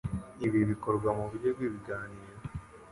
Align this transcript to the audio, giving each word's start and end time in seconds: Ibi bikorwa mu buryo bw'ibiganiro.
Ibi 0.45 0.59
bikorwa 0.71 1.09
mu 1.17 1.23
buryo 1.29 1.49
bw'ibiganiro. 1.55 2.35